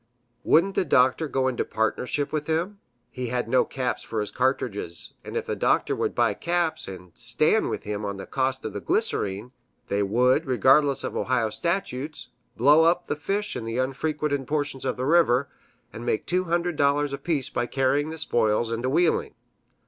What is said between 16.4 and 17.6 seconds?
hundred dollars apiece